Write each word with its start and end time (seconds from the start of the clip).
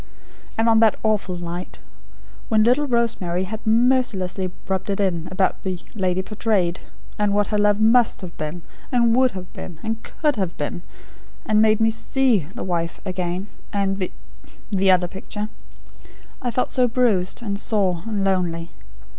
And 0.57 0.67
on 0.67 0.79
that 0.79 0.97
awful 1.03 1.37
night, 1.37 1.77
when 2.49 2.63
little 2.63 2.87
Rosemary 2.87 3.43
had 3.43 3.67
mercilessly 3.67 4.51
rubbed 4.67 4.89
it 4.89 4.99
in, 4.99 5.27
about 5.29 5.61
'the 5.61 5.79
lady 5.93 6.23
portrayed'; 6.23 6.79
and 7.19 7.35
what 7.35 7.49
her 7.49 7.57
love 7.59 7.79
MUST 7.79 8.21
have 8.21 8.35
been, 8.35 8.63
and 8.91 9.15
WOULD 9.15 9.31
have 9.33 9.53
been, 9.53 9.79
and 9.83 10.01
COULD 10.01 10.37
have 10.37 10.57
been; 10.57 10.81
and 11.45 11.57
had 11.57 11.57
made 11.57 11.79
me 11.79 11.91
SEE 11.91 12.47
'The 12.55 12.63
Wife' 12.63 12.99
again, 13.05 13.45
and 13.71 13.97
'The' 13.99 14.11
the 14.71 14.89
other 14.89 15.07
picture; 15.07 15.49
I 16.41 16.49
felt 16.49 16.71
so 16.71 16.87
bruised, 16.87 17.43
and 17.43 17.59
sore, 17.59 18.01
and 18.07 18.23
lonely. 18.23 18.71